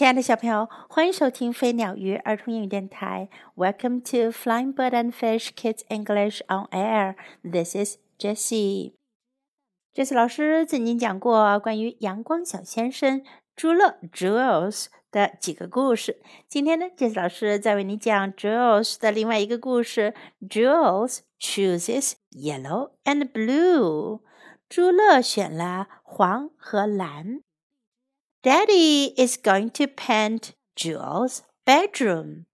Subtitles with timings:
[0.00, 3.28] 亲爱的小朋友，欢迎收听飞鸟鱼儿童英语电台。
[3.54, 7.16] Welcome to Flying Bird and Fish Kids English on Air.
[7.42, 8.94] This is Jessie.
[9.94, 13.22] Jessie 老师曾经讲过关于阳光小先生
[13.54, 16.22] 朱乐 Jules 的几个故事。
[16.48, 20.14] 今天呢，，Jessie 老师再为你讲 Jules 的另外一个故事。
[20.40, 24.22] Jules chooses yellow and blue.
[24.66, 27.42] 朱乐选了黄和蓝。
[28.42, 32.46] Daddy is going to paint Jules' bedroom.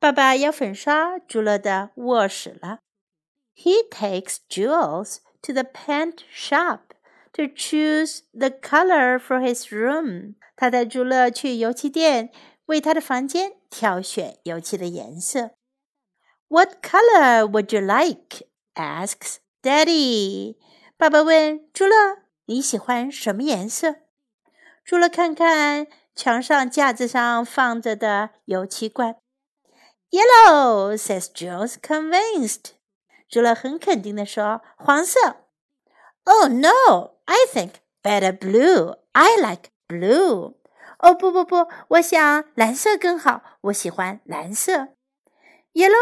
[0.00, 2.80] 爸爸要粉刷朱乐的卧室了。
[3.54, 6.80] He takes Jules to the paint shop
[7.34, 10.34] to choose the color for his room.
[10.56, 12.32] 他带朱乐去油漆店
[12.66, 15.52] 为他的房间挑选油漆的颜色。
[16.48, 18.48] What color would you like?
[18.74, 20.56] asks Daddy.
[20.96, 21.94] 爸爸问朱乐
[22.46, 23.98] ：“你喜欢什么颜色？”
[24.88, 29.16] 除了看看墙上架子上放着的油漆罐
[30.10, 32.70] ，Yellow says Jules, convinced。
[33.28, 35.44] 除了很肯定的说：“黄色。”
[36.24, 38.96] Oh no, I think better blue.
[39.12, 40.54] I like blue.
[41.00, 44.88] 哦不不不，我想蓝色更好，我喜欢蓝色。
[45.74, 45.92] Yellow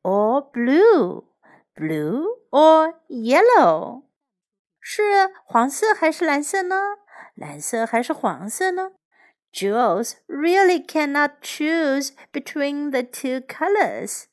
[0.00, 1.24] or blue?
[1.74, 4.04] Blue or yellow?
[4.80, 6.76] 是黄色还是蓝色呢？
[7.35, 8.91] 蓝色还是黄色呢？
[9.51, 14.25] Jules really cannot choose between the two colors。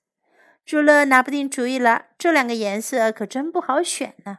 [0.64, 4.38] 朱乐拿不定主意了，这两个颜色可真不好选呢。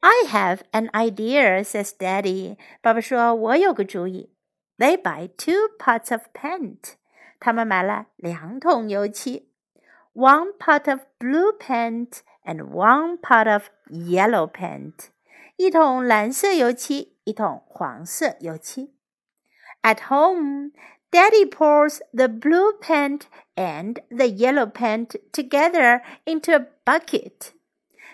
[0.00, 2.56] I have an idea, says Daddy。
[2.80, 4.34] 爸爸说：“我有个主意。”
[4.78, 6.94] They buy two pots of paint。
[7.40, 9.50] 他们买了两桶油漆，
[10.14, 15.08] one pot of blue paint and one pot of yellow paint。
[15.56, 18.93] 一桶蓝色油漆， 一桶黄色油漆。
[19.81, 20.71] At home,
[21.11, 23.23] Daddy pours the blue paint
[23.55, 27.51] and the yellow paint together into a bucket.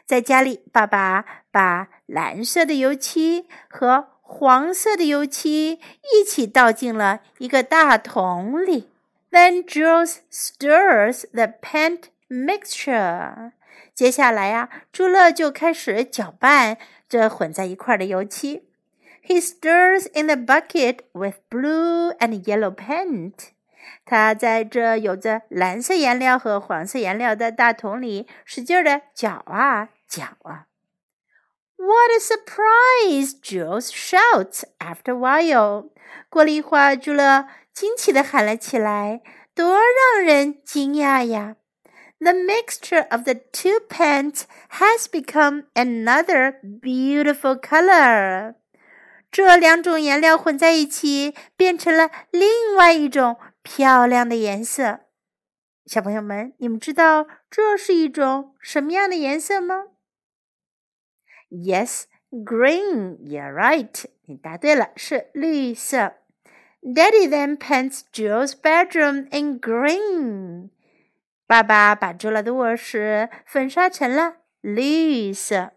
[0.05, 5.79] 在家里，爸爸把蓝色的油漆和黄色的油漆
[6.13, 8.89] 一起倒进了一个大桶里。
[9.31, 13.51] Then Jules stirs the paint mixture.
[13.93, 18.68] 接下来呀，朱乐就开始搅拌这混在一块的油漆。
[19.23, 23.51] He stirs in a bucket with blue and yellow paint.
[24.05, 30.65] 他在这有着蓝色颜料和黄色颜料的大桶里使劲的搅啊搅啊。
[31.77, 33.33] What a surprise!
[33.41, 35.91] Jules shouts after a while.
[36.29, 39.21] 过了一会儿，朱乐惊奇的喊了起来
[39.55, 41.55] ：“多让人惊讶呀！”
[42.19, 48.55] The mixture of the two paints has become another beautiful color.
[49.31, 55.01] 这两种颜料混在一起，变成了另外一种漂亮的颜色。
[55.85, 59.85] 小朋友们，你们知道这是一种什么样的颜色吗
[61.49, 63.17] ？Yes, green.
[63.19, 64.05] You're right.
[64.25, 66.13] 你答对了，是绿色。
[66.81, 70.69] Daddy then paints Joe's bedroom in green.
[71.47, 75.71] 爸爸把朱拉的卧室粉刷成了绿色。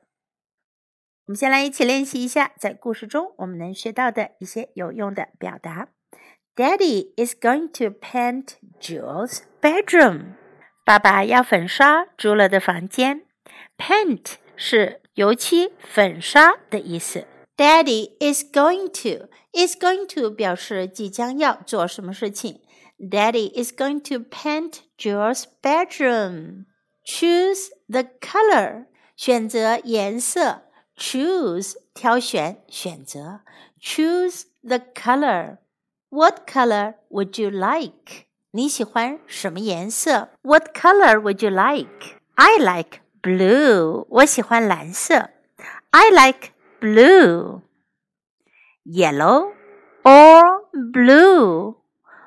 [1.26, 5.88] 我们先来一起练习一下，在故事中我们能学到的一些有用的表达。
[6.56, 10.34] Daddy is going to paint Jules' bedroom。
[10.84, 13.22] 爸爸要粉刷朱乐的房间。
[13.78, 17.24] Paint 是油漆、粉刷的意思。
[17.56, 22.60] Daddy is going to is going to 表示即将要做什么事情。
[22.98, 26.64] Daddy is going to paint Jules' bedroom.
[27.04, 30.64] Choose the color，选择颜色。
[31.01, 33.41] choose 挑选选择，
[33.81, 35.57] choose the color.
[36.09, 38.25] What color would you like?
[38.51, 40.29] 你喜欢什么颜色？
[40.41, 42.19] What color would you like?
[42.35, 44.05] I like blue.
[44.09, 45.29] 我喜欢蓝色。
[45.91, 47.61] I like blue.
[48.85, 49.53] Yellow
[50.03, 51.77] or blue?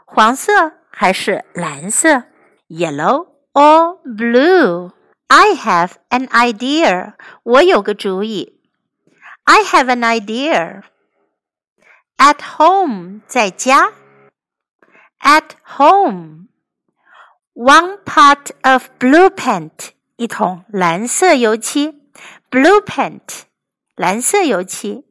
[0.04, 2.24] 黄色还是蓝色？
[2.68, 4.92] Yellow or blue?
[5.28, 7.14] I have an idea.
[7.44, 8.60] 我有个主意。
[9.46, 10.82] I have an idea.
[12.16, 13.92] At home 在家。
[15.20, 16.48] At home.
[17.54, 22.00] One pot of blue paint 一桶蓝色油漆。
[22.50, 23.42] Blue paint
[23.96, 25.04] 蓝色油漆。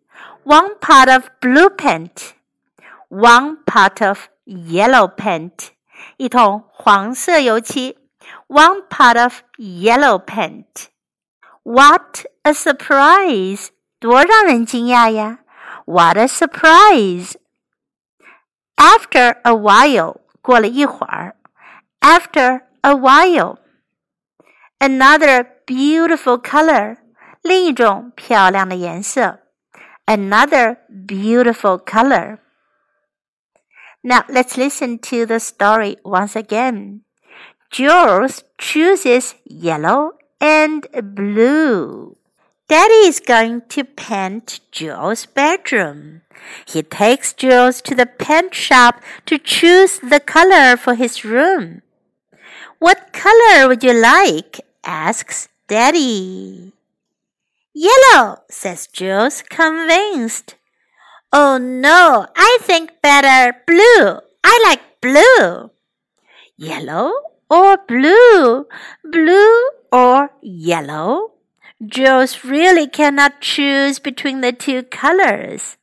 [0.44, 2.32] One pot of blue paint.
[3.10, 5.70] One pot of yellow paint
[6.18, 7.98] 一桶黄色油漆。
[8.48, 10.90] One pot of yellow paint.
[11.64, 13.70] What a surprise!
[14.04, 15.40] 多让人惊讶呀！
[15.86, 17.36] What a surprise!
[18.76, 21.36] After a while，过了一会儿。
[22.00, 26.98] After a while。Another beautiful color，
[27.42, 29.40] 另一种漂亮的颜色。
[30.06, 32.40] Another beautiful color.
[34.02, 37.02] Now let's listen to the story once again.
[37.70, 42.16] Jules chooses yellow and blue.
[42.67, 46.23] Daddy is going to paint Jules' bedroom.
[46.67, 51.83] He takes Jules to the paint shop to choose the color for his room.
[52.79, 54.61] What color would you like?
[54.83, 56.73] asks Daddy.
[57.75, 60.57] Yellow, says Jules, convinced.
[61.35, 64.21] Oh no, I think better blue.
[64.43, 65.71] I like blue.
[66.57, 67.13] Yellow
[67.51, 68.67] or blue?
[69.05, 71.34] Blue or yellow?
[71.85, 75.77] Jules really cannot choose between the two colors.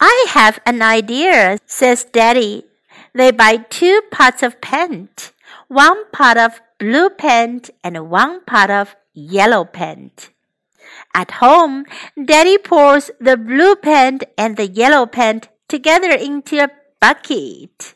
[0.00, 2.64] I have an idea, says Daddy.
[3.14, 5.32] They buy two pots of paint,
[5.68, 10.30] one pot of blue paint and one pot of yellow paint.
[11.14, 11.86] At home,
[12.22, 16.70] Daddy pours the blue paint and the yellow paint together into a
[17.00, 17.94] bucket.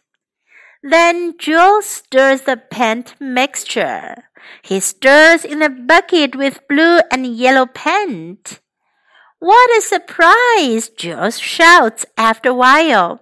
[0.83, 4.28] Then Jules stirs the paint mixture.
[4.62, 8.60] He stirs in the bucket with blue and yellow paint.
[9.40, 10.90] What a surprise!
[10.90, 13.20] Jules shouts after a while.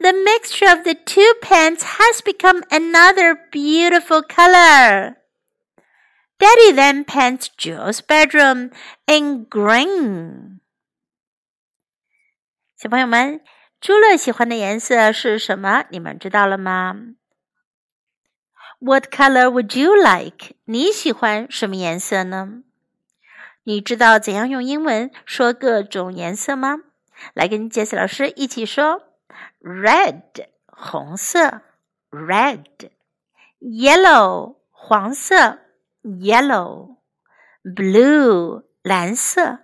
[0.00, 5.16] The mixture of the two paints has become another beautiful color.
[6.40, 8.70] Daddy then paints Jules' bedroom
[9.06, 10.58] in green.
[12.76, 13.40] 小朋友们，
[13.80, 15.84] 朱乐喜欢的颜色是什么？
[15.90, 16.96] 你们知道了吗
[18.80, 20.56] ？What color would you like？
[20.64, 22.62] 你喜欢什么颜色呢？
[23.64, 26.78] 你知道怎样用英文说各种颜色吗？
[27.34, 29.02] 来跟杰斯老师一起说：
[29.60, 31.62] Red，红色；
[32.10, 32.96] Red，Yellow，
[34.70, 35.58] 黄色。
[36.04, 36.96] yellow,
[37.62, 39.60] blue 蓝色，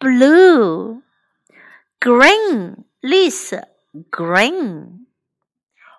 [0.00, 1.02] blue,
[2.00, 3.68] green 绿色，
[4.10, 5.06] green,